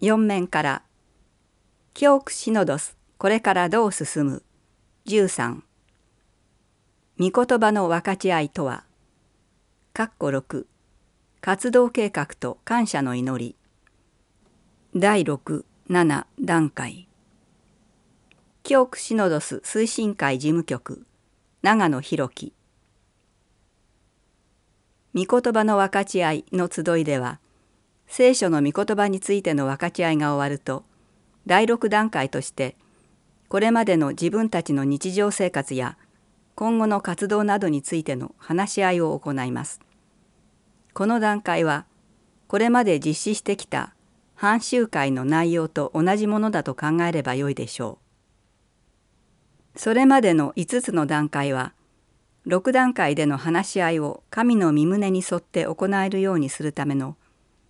[0.00, 0.82] 4面から
[1.94, 4.42] 「教区シノドスこれからどう進む」
[5.06, 5.62] 13
[7.18, 8.84] 御言葉の分かち合いとは。
[9.94, 10.66] 括弧6
[11.40, 13.56] 活動計画と感謝の祈り。
[14.94, 17.08] 第67段階。
[18.64, 21.06] 教区シノドス推進会事務局。
[21.62, 22.52] 長野博樹。
[25.14, 27.40] 御言葉の分かち合いの集いでは。
[28.08, 30.84] 聖書の御言葉についての分かち合いが終わると
[31.46, 32.76] 第6段階として
[33.48, 35.96] これまでの自分たちの日常生活や
[36.54, 39.80] 今後の活動などについての話し合いを行います。
[40.94, 41.84] この段階は
[42.48, 43.94] これまで実施してきた
[44.34, 47.98] 反集会の内容と同じものだと考えればよいでしょ
[49.74, 49.78] う。
[49.78, 51.74] それまでの5つの段階は
[52.46, 57.16] 6段階での話し合いを神の身旨に沿って行えるようにするための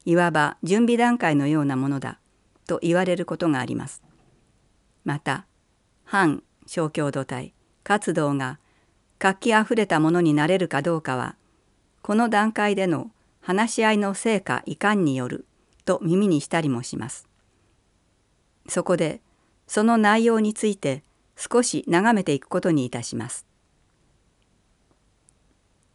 [0.06, 2.20] いわば準備段階のようなものだ
[2.66, 4.02] と言われることがあります。
[5.04, 5.46] また
[6.04, 8.58] 反小共同体活動が
[9.18, 11.34] 活気あふれたものになれるかどうかは
[12.02, 15.44] この段階での話し合いの成果いかんによる
[15.84, 17.28] と耳にしたりもします。
[18.68, 19.20] そこで
[19.66, 21.02] その内容について
[21.36, 23.44] 少し眺めていくことにいたします。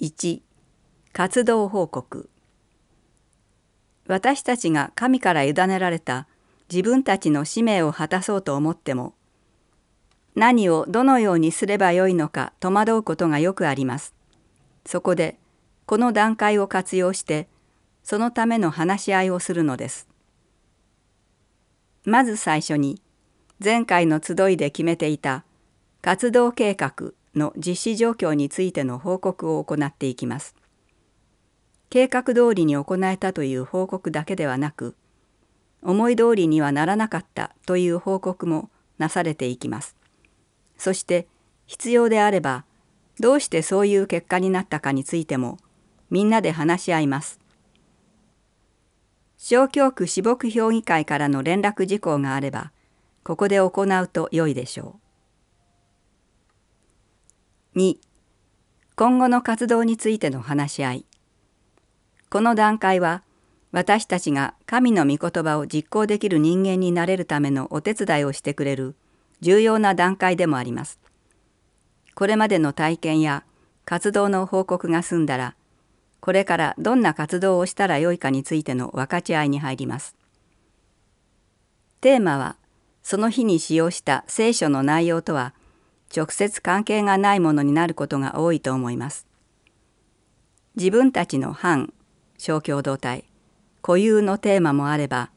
[0.01, 0.41] 1
[1.13, 2.29] 活動報告
[4.11, 6.27] 私たちが神から委ねられた
[6.69, 9.13] 自分たちの使命を果たそうと思っても
[10.35, 14.13] 何をどのようにすればよいのか戸惑うことがよくあります。
[14.85, 15.37] そこで
[15.85, 17.47] この段階を活用して
[18.03, 20.09] そのための話し合いをするのです。
[22.03, 23.01] まず最初に
[23.63, 25.45] 前回の集いで決めていた
[26.01, 30.53] 活動計画の実施状況についての報告を行っていきます。
[31.91, 34.95] 計画通りに行えたという報告だけではなく
[35.81, 39.97] 思い通りにはならなかったという報告もなされていきます。
[40.77, 41.27] そして
[41.65, 42.63] 必要であれば
[43.19, 45.57] どうしてそういう結果になったかについても
[46.09, 47.41] みんなで話し合います。
[49.37, 52.71] 小教区私牧評議会からの連絡事項があれば
[53.25, 54.97] ここで行うと良いでしょ
[57.75, 57.79] う。
[57.79, 57.97] 2
[58.95, 61.05] 今後の活動についての話し合い
[62.31, 63.23] この段階は
[63.73, 68.95] 私たちが神の御言葉を実行できる人間になれるためのお手伝いをしてくれる
[69.41, 70.97] 重要な段階でもあります。
[72.15, 73.43] これまでの体験や
[73.83, 75.55] 活動の報告が済んだら
[76.21, 80.15] これからどんな活動をしたらよいかについての分かち合いに入ります。
[81.99, 82.55] テーマは
[83.03, 85.53] その日に使用した聖書の内容とは
[86.15, 89.27] 直接関係がないものになることが多いと思います。
[90.77, 91.91] 自分たちの反
[92.43, 93.25] 小共同体
[93.83, 95.29] 固有のテーマもあれば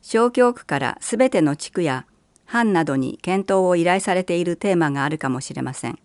[0.00, 2.06] 小教区から全ての地区や
[2.46, 5.98] 班などに検討を依頼されているテーマがあるかもしれません。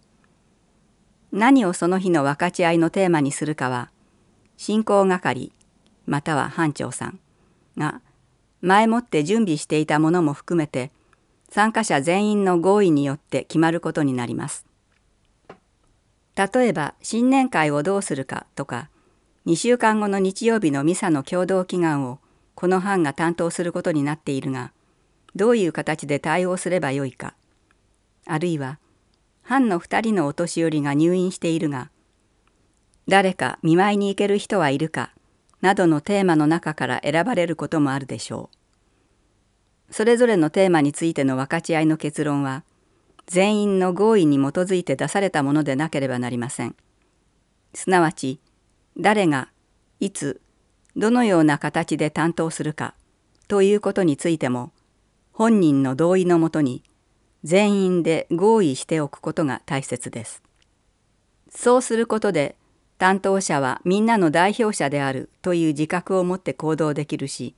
[1.32, 3.90] 何をその日の分かち合いのテーマにするかは
[4.58, 5.54] 進行係
[6.08, 7.20] または班長さん
[7.78, 8.02] が
[8.60, 10.92] 前もって準備していたものも含めて
[11.48, 14.66] 参加者全員の合意によって決まることになります。
[16.36, 18.90] 例えば新年会をどうするかとか
[19.46, 22.20] 2週間後の日曜日のミサの共同祈願を
[22.56, 24.72] この班が担当することになっているが
[25.36, 27.36] どういう形で対応すればよいか
[28.26, 28.80] あるいは
[29.42, 31.92] 藩の2人のお年寄りが入院しているが
[33.08, 35.12] 誰か見舞いに行ける人はいるか
[35.62, 38.50] などのテーマの中から選ばれることもあるでしょ
[39.90, 39.94] う。
[39.94, 42.64] それぞれのテーマについての分かち合いの結論は
[43.28, 46.76] 全員の合意に基づいて出されたものでなければなりません。
[47.74, 48.40] すなわち
[48.98, 49.50] 誰が
[50.00, 50.42] いつ
[50.96, 52.94] どのような形で担当するか
[53.48, 54.72] ということについても
[55.32, 56.84] 本人の同意のもとに
[57.44, 60.44] 全員で合意しておくことが大切です。
[61.50, 62.56] そうすることで
[62.98, 67.56] 担当者はみんなの代表者であるという自覚を持って行動できるし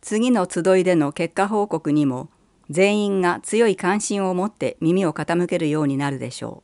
[0.00, 2.28] 次の集いでの結果報告にも
[2.70, 6.62] 全員が強い関心を持って耳を傾けるようになるでしょ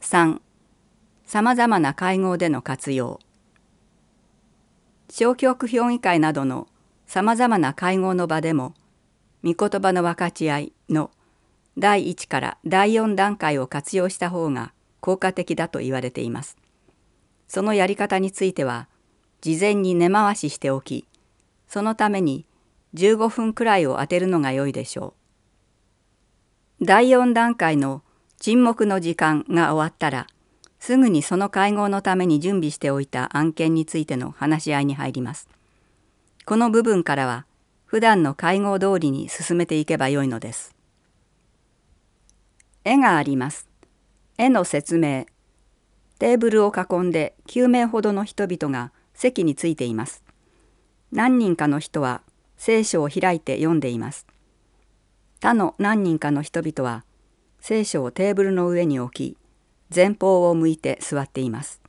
[0.00, 0.04] う。
[0.04, 0.40] 3.
[1.34, 3.18] さまざまな会合での活用
[5.10, 6.68] 小教区評議会などの
[7.08, 8.72] さまざまな会合の場でも
[9.42, 11.10] 御言葉の分かち合いの
[11.76, 16.56] 第1から第4段階を活用した方が効果的だと言われています。
[17.48, 18.86] そのやり方については
[19.40, 21.04] 事前に根回ししておき
[21.66, 22.46] そのために
[22.94, 25.14] 15分くらいを当てるのが良いでしょ
[26.80, 26.84] う。
[26.84, 28.02] 第4段階の
[28.38, 30.28] 沈黙の時間が終わったら
[30.84, 35.48] すぐにその会合のために準備しておいた案件についての話し合いに入ります。
[36.44, 37.46] この部分からは
[37.86, 40.74] 普段の会合通りに進めていけばよいのです。
[42.84, 43.66] 絵があります。
[44.36, 45.24] 絵の説明。
[46.18, 50.22] テーブルを囲んで9名ほどの人々が席についています。
[51.10, 52.20] 何人かの人は
[52.58, 54.26] 聖書を開いて読んでいます。
[55.40, 57.06] 他の何人かの人々は
[57.58, 59.43] 聖書をテーブルの上に置き
[59.92, 61.80] 前方を向いて座っています。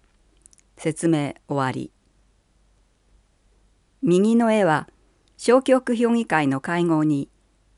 [0.78, 1.92] 説明終わり。
[4.02, 4.88] 右の絵は
[5.38, 7.28] 小局評議会の会合に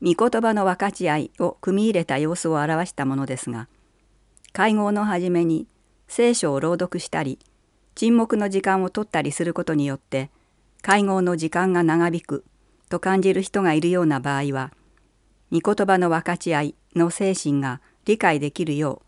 [0.02, 3.66] 御言葉の分かち合いを組み入れた様子を表したものですが
[4.52, 5.66] 会合の初めに
[6.06, 7.38] 聖書を朗読したり
[7.94, 10.30] 沈黙の時間を取ったりすることによって
[10.82, 12.44] 会合の時間が長引く
[12.88, 14.72] と感じる人がいるような場合は
[15.50, 19.07] 御言葉の分かち合いの精神が理解できるよう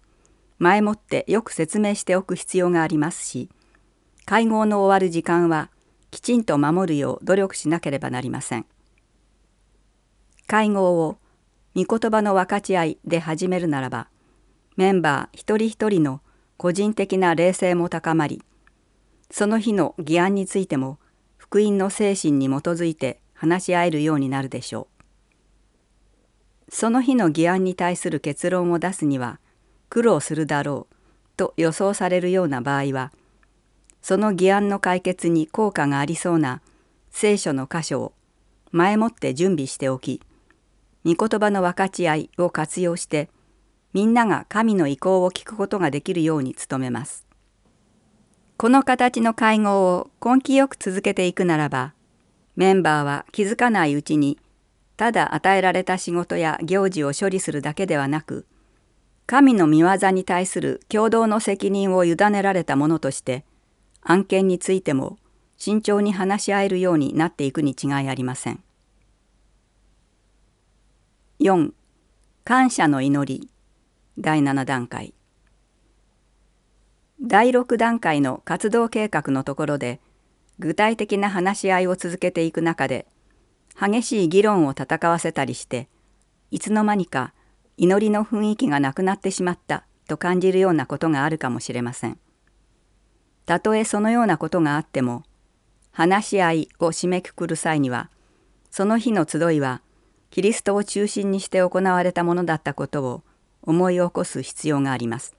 [0.60, 3.48] 前もってよく説明しておく必要がありますし
[4.26, 5.70] 会合の終わる時間は
[6.10, 8.66] きちんと守るよう努力しなければなりません。
[10.46, 11.16] 会合を
[11.74, 14.08] 御言葉の分かち合いで始めるならば
[14.76, 16.20] メンバー一人一人の
[16.58, 18.42] 個人的な霊性も高まり
[19.30, 20.98] その日の議案についても
[21.38, 24.88] 福音の精神に基づいて話し合えるようになるでしょ
[26.68, 26.70] う。
[26.70, 29.40] その日の議案に対する結論を出すには
[29.90, 30.96] 苦労するだろう
[31.36, 33.12] と予想されるような場合は
[34.00, 36.62] その議案の解決に効果がありそうな
[37.10, 38.12] 聖書の箇所を
[38.72, 40.22] 前もって準備しておき
[41.04, 43.28] 御言葉の分かち合いを活用して
[43.92, 47.26] みんなが神の意向を聞くことができるように努めます。
[48.56, 51.94] この形の会合を根気よく続けていくならば
[52.56, 54.38] メンバーは気づかないうちに
[54.98, 58.44] ただ与えられた仕事や行事を処理するだけではなく
[59.30, 63.44] 神の御業に対する共同の責任を委ねられたものとして
[64.02, 65.18] 案件についても
[65.56, 68.60] 慎重に話し合えるようになっていくに違いありません。
[71.38, 71.70] 4
[72.42, 73.48] 感謝の祈り
[74.18, 75.14] 第7段階
[77.22, 80.00] 第6段階の活動計画のところで
[80.58, 83.06] 具体的な話し合いを続けていく中で
[83.80, 85.86] 激しい議論を戦わせたりして
[86.50, 87.32] いつの間にか
[87.82, 92.18] 祈りの雰囲気がなくなってしまったと感じるようなことがあるかもしれません。
[93.46, 95.22] たとえそのようなことがあっても
[95.90, 98.10] 話し合いを締めくくる際には
[98.70, 99.80] その日の集いは
[100.28, 103.22] キリストを中心にして行われたものだったことを
[103.62, 105.34] 思い起こす必要があります。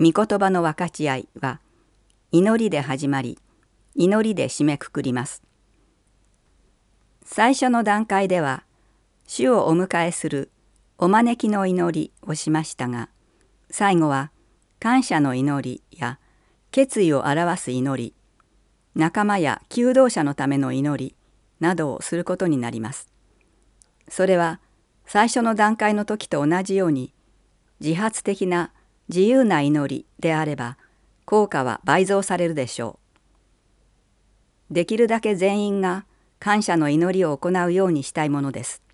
[0.00, 1.60] 御言葉の分かち合いは
[2.32, 3.38] 祈りで始まり
[3.94, 5.44] 祈りで締めくくります。
[7.24, 8.64] 最初の段階では
[9.28, 10.50] 主をお迎えする
[10.98, 13.10] お招きの祈りをしましたが
[13.70, 14.30] 最後は
[14.80, 16.18] 感謝の祈りや
[16.70, 18.14] 決意を表す祈り
[18.94, 21.14] 仲間や求道者のための祈り
[21.60, 23.10] などをすることになります。
[24.08, 24.58] それは
[25.04, 27.12] 最初の段階の時と同じように
[27.80, 28.72] 自発的な
[29.08, 30.78] 自由な祈りであれば
[31.26, 32.98] 効果は倍増されるでしょ
[34.70, 34.74] う。
[34.74, 36.06] できるだけ全員が
[36.38, 38.85] 感謝の祈りを行うようにしたいものです。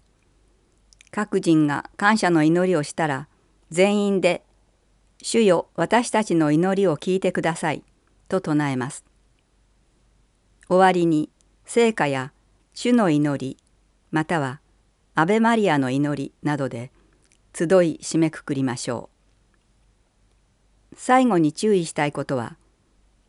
[1.12, 3.28] 各人が感謝の祈りをしたら
[3.70, 4.42] 全員で
[5.20, 7.84] 主よ私たちの祈りを聞いてください」
[8.28, 9.04] と唱えます。
[10.68, 11.28] 終わりに
[11.66, 12.32] 聖歌や
[12.72, 13.58] 主の祈り
[14.10, 14.60] または
[15.14, 16.90] アベマリアの祈りなどで
[17.54, 19.10] 集い締めくくりましょ
[20.92, 20.96] う。
[20.96, 22.56] 最後に注意したいことは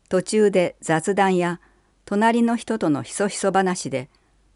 [0.08, 1.60] 途中で雑談や
[2.06, 4.10] 隣の人とのひそひそ話で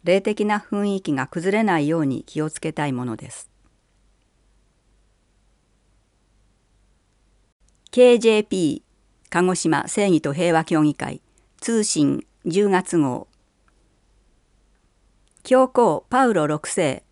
[0.04, 3.50] 霊的な雰囲気が崩れないように気をつけたいものです。
[7.90, 8.82] KJP
[9.30, 11.20] 鹿児島正義と平和協議会
[11.60, 13.28] 通信10月号
[15.42, 17.02] 教皇パウロ6世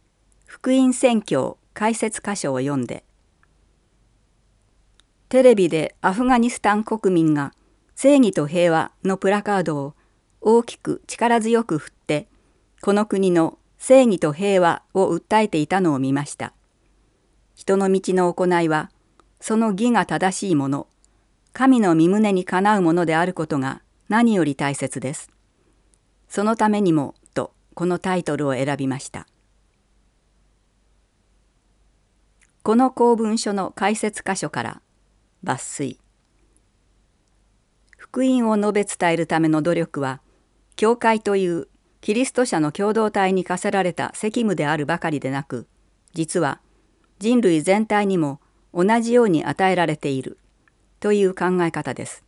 [0.45, 3.05] 福音宣教解説箇所を読んで
[5.29, 7.53] テレビでアフガニスタン国民が
[7.95, 9.95] 正義と平和のプラカードを
[10.41, 12.29] 大きく力強く振って
[12.87, 16.53] この国の正義と平和を訴えていたのを見ました。
[17.57, 18.93] 人の道の行いは
[19.41, 20.87] その義が正しいもの
[21.53, 25.33] 神の身胸にかなうものであることが何より大切です。
[26.29, 29.27] そのためにもとこのタイトルを選びました。
[32.63, 34.81] この公文書の解説箇所から
[35.43, 35.99] 抜粋
[37.97, 40.21] 福音を述べ伝えるための努力は
[40.77, 41.67] 教会という
[42.01, 45.67] キリスト者の共同体に課せられた責務であるばかりでなく
[46.15, 46.61] 実は
[47.19, 48.41] 人類全体にも
[48.73, 50.39] 同じように与えられている
[51.01, 52.25] という考え方です。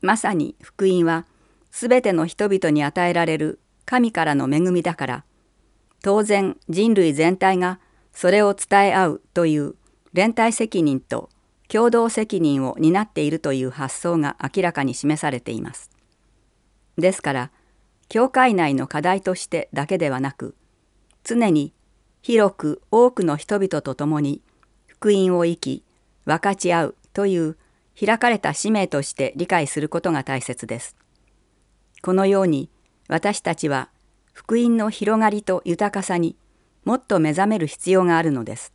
[0.00, 1.26] まさに福音は
[1.70, 5.24] すべての人々に与えられる神からの恵みだから
[6.02, 7.80] 当然人類全体が
[8.12, 9.74] それを伝え合うという
[10.12, 11.28] 連帯責任と
[11.68, 15.90] 共同責任を担っているという発想が明らかに示されています。
[16.98, 17.50] ですから
[18.10, 20.56] 教会内の課題としてだけではなく
[21.22, 21.72] 常に
[22.22, 24.42] 広く多くの人々と共に
[24.88, 25.84] 福音を生き
[26.24, 27.56] 分かち合うという
[27.98, 30.96] 開かれた使命として理解することが大切です。
[32.02, 32.68] このように
[33.06, 33.90] 私たちは
[34.32, 36.34] 福音の広がりと豊かさに
[36.84, 38.72] もっと目覚める必要があるのです。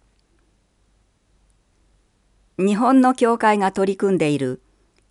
[2.58, 4.62] 日本の教会が取り組んでいる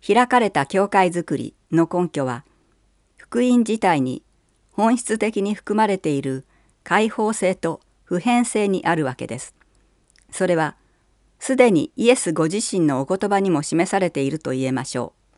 [0.05, 2.43] 開かれた教会づくりの根拠は
[3.35, 4.23] 福音自体に
[4.71, 6.45] 本質的に含まれている
[6.85, 9.53] 開放性と普遍性にあるわけです。
[10.31, 10.77] それは
[11.37, 15.35] すでにイエスご自身のお言葉にも示されていると言えましょう。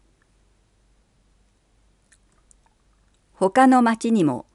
[3.34, 4.46] 他の町にも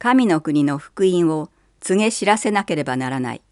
[0.00, 3.42] 神の国の福音を告げ知らせなければならない。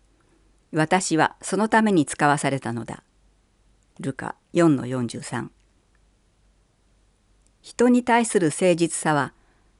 [0.73, 3.05] 私はそのために使わされたのだ。
[4.01, 5.51] ルカ4の43
[7.67, 9.33] 人に対する誠実さは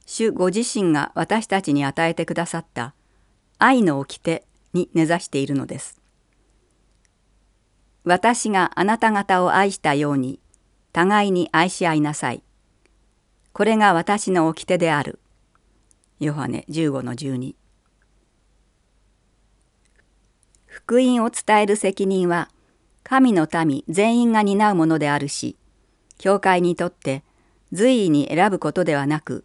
[0.05, 2.93] 主ご自身が私たちに与えてくださった
[3.59, 6.01] 愛の掟に根ざしているのです。
[8.03, 10.41] 私があなた方を愛したように
[10.91, 12.43] 互いに愛し合いなさい。
[13.53, 15.19] これが私の掟である。
[16.19, 17.55] ヨハネ15の12
[20.65, 22.49] 福音を伝える責任は
[23.05, 25.55] 神の民全員が担うものであるし
[26.17, 27.23] 教会にとって
[27.73, 29.43] 随意に選ぶことではなく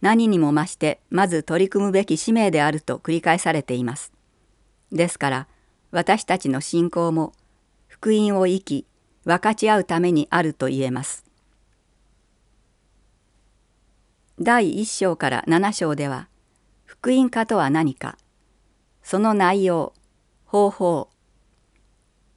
[0.00, 4.12] 何にも増してまず取り組むべき使命であると繰り返されています。
[4.92, 5.48] ですから
[5.90, 7.32] 私たちの信仰も
[7.88, 8.86] 福音を生き
[9.24, 11.24] 分かち合うためにあると言えます。
[14.40, 16.28] 第1章から7章では
[16.84, 18.18] 福音化とは何か
[19.02, 19.94] その内容
[20.44, 21.08] 方法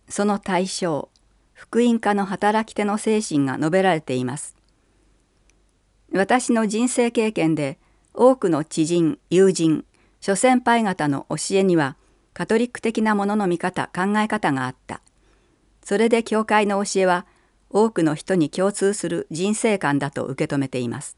[0.07, 1.09] その対象
[1.53, 4.56] 福音化の働き手の精神が述べられています。
[6.13, 7.77] 私の人生経験で
[8.13, 9.85] 多くの知人友人
[10.21, 11.97] 諸先輩方の教えには
[12.33, 15.01] カトリック的なものの見方考え方があった。
[15.83, 17.25] それで教会の教えは
[17.69, 21.17] 多くの人に共通する人生観だと受け止めています。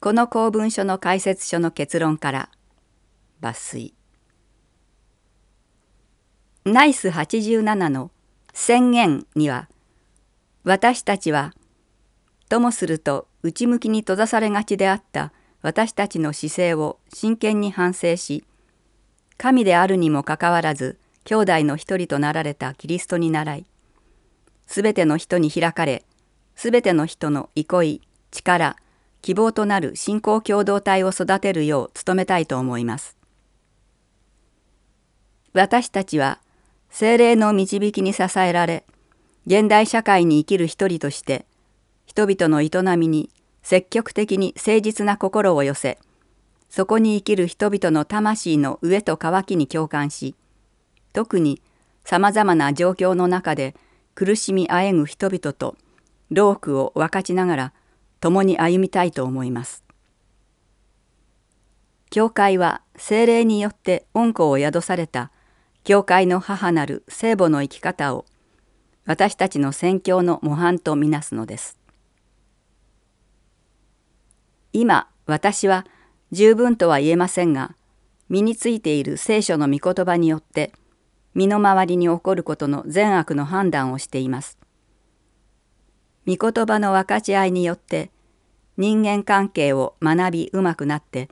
[0.00, 2.50] この公文書の解説書の結論から
[3.40, 3.94] 抜粋。
[6.64, 8.10] ナイス87の
[8.52, 9.68] 宣言には
[10.66, 11.54] 私たちは
[12.48, 15.32] ともすると内向きに閉ざされがちであった
[15.62, 18.42] 私たちの姿勢を真剣に反省し
[19.38, 23.66] 神であるにもかかわらず兄弟の一人となられたキリストに倣い
[24.66, 26.02] すべての人に開かれ
[26.56, 28.00] すべての人の憩い
[28.32, 28.76] 力
[29.22, 33.16] 希望となる信仰共同体を育てるよう努めたいと思います。
[35.52, 36.40] 私たちは
[36.90, 38.84] 精霊の導きに支えられ
[39.46, 41.46] 現代社会に生きる一人として
[42.04, 43.30] 人々の営みに
[43.62, 45.98] 積極的に誠実な心を寄せ
[46.68, 50.34] そこに生きる人々の魂の上と渇きに共感し
[51.12, 51.62] 特に
[52.04, 53.76] さまざまな状況の中で
[54.16, 55.76] 苦しみあえぐ人々と
[56.30, 57.72] 労苦を分かちながら
[58.20, 59.84] 共に歩みたいと思います。
[62.10, 65.30] 教会は精霊によって恩子を宿された
[65.84, 68.24] 教会の母なる聖母の生き方を
[69.06, 71.78] 私たちの宣教の模範とみなすのです。
[74.72, 75.86] 今私は
[76.32, 77.76] 十分とは言えませんが
[78.28, 80.72] 身についている聖書の御言葉によって
[81.34, 84.58] 身の回りに起こることの善悪の判断をしています。
[86.26, 88.10] 御言葉の分かち合いによって
[88.76, 91.28] 人間関係を学びうまくなって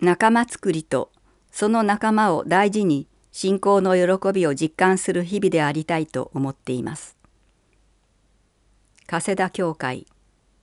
[0.00, 1.12] 仲間作りと
[1.50, 7.16] その仲間を大事に信仰の喜びを実感する日々でありたいと思っています。
[9.06, 10.06] 加世田教会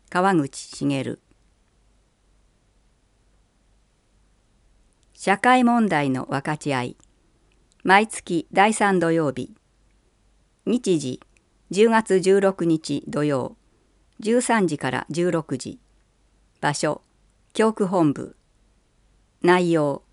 [0.09, 1.19] 川口茂。
[5.13, 6.97] 社会問題の分かち合い
[7.83, 9.51] 毎月第3土曜日。
[10.65, 11.19] 日時
[11.71, 13.55] 10月16日土曜。
[14.21, 15.79] 13時から16時。
[16.61, 17.01] 場所
[17.53, 18.35] 教区本部。
[19.41, 20.03] 内容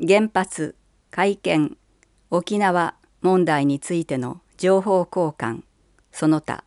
[0.00, 0.74] 原発。
[1.10, 1.76] 会見
[2.30, 5.62] 沖縄問題についての情報交換
[6.12, 6.64] その他。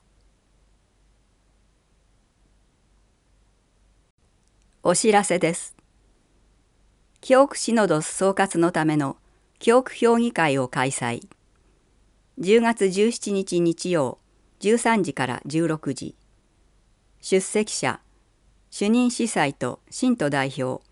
[4.84, 5.76] お知らせです。
[7.22, 9.18] 教区シノドス総括のための
[9.60, 11.28] 教区評議会を開催。
[12.40, 14.18] 10月17日日曜
[14.60, 16.16] 13時から16時。
[17.22, 18.02] 出席者
[18.72, 20.84] 主任司祭と信徒代表。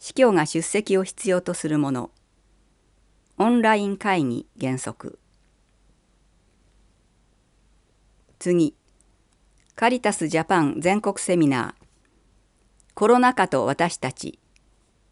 [0.00, 2.10] 司教が出席を必要とするもの。
[3.38, 5.18] オンライン会議原則。
[8.38, 8.74] 次
[9.74, 11.84] カリタスジャパン全国セミナー。
[12.94, 14.38] コロナ禍と私たち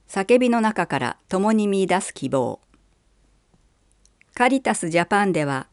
[0.07, 2.61] 叫びの中から共に見出す希望。
[4.35, 5.67] カリタスジャパンでは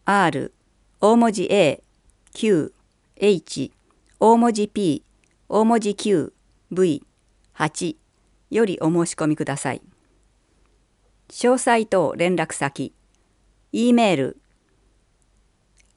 [0.06, 0.52] R
[1.00, 1.82] 大文字 A
[2.34, 2.74] Q
[3.16, 3.72] H
[4.20, 5.06] 大文字 P
[5.48, 6.34] 大文字 Q
[6.72, 7.96] V8
[8.50, 9.82] よりお申し込みください。
[11.30, 12.92] 詳細等連絡先。
[13.72, 14.42] e メール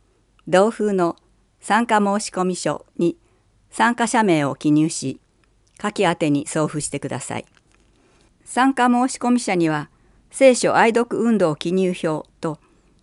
[0.48, 1.14] 同封の
[1.60, 3.16] 参加申込書に
[3.70, 5.20] 参加者名を記入し
[5.80, 7.46] 書き宛に送付してください。
[8.44, 9.90] 参加申込者には
[10.30, 12.58] 聖書愛読運動記入表と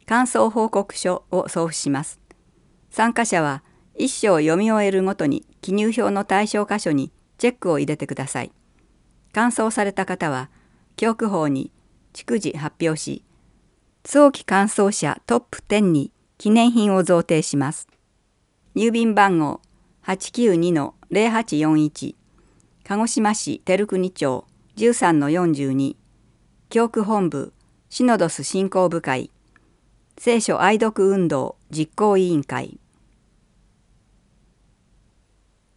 [0.05, 2.19] 感想報告書を送付します。
[2.91, 3.63] 参加者は
[3.95, 8.51] 一章読み終えるごとに記入表の対象箇所にチェックを入れてください。
[9.33, 10.49] 完走された方は
[10.95, 11.71] 教区法に
[12.13, 13.23] 逐次発表し
[14.03, 17.87] 早期完走者トップ10に記念品を贈呈します。
[18.75, 19.61] 郵便番号
[20.07, 22.15] 892-0841
[22.85, 24.45] 鹿児島市照国町。
[24.77, 25.97] 13-42
[26.69, 27.51] 教区本部
[27.89, 29.31] シノドス振興部会。
[30.17, 31.57] 聖書愛読運動。
[31.71, 32.79] 実行委員会。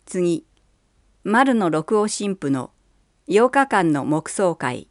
[0.07, 0.47] 次。
[1.25, 2.71] 丸の六王神父の。
[3.27, 4.87] 8日間の黙想会。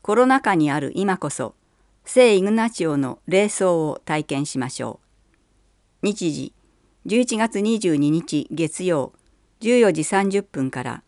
[0.00, 1.54] コロナ禍にある今こそ
[2.06, 5.00] 聖イグナチオの霊葬を体験しましょ
[6.02, 6.06] う。
[6.06, 6.54] 日時。
[7.08, 9.14] 11月22日月曜
[9.62, 11.02] 14時30分から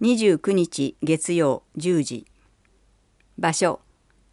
[0.00, 2.26] 29日月曜10時。
[3.36, 3.82] 場所